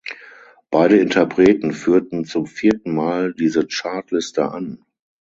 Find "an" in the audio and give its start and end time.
4.51-4.83